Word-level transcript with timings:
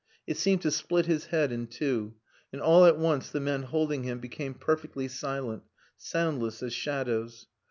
It 0.25 0.35
seemed 0.35 0.63
to 0.63 0.71
split 0.71 1.05
his 1.05 1.27
head 1.27 1.51
in 1.51 1.67
two, 1.67 2.15
and 2.51 2.59
all 2.59 2.85
at 2.85 2.97
once 2.97 3.29
the 3.29 3.39
men 3.39 3.61
holding 3.61 4.01
him 4.01 4.17
became 4.17 4.55
perfectly 4.55 5.07
silent 5.07 5.61
soundless 5.95 6.63
as 6.63 6.73
shadows. 6.73 7.45